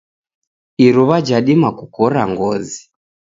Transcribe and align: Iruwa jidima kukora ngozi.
Iruwa 0.85 1.17
jidima 1.27 1.69
kukora 1.79 2.21
ngozi. 2.31 2.81